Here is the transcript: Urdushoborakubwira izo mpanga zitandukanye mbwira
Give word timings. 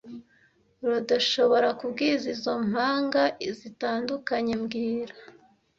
Urdushoborakubwira 0.87 2.23
izo 2.33 2.53
mpanga 2.69 3.23
zitandukanye 3.59 4.53
mbwira 4.61 5.15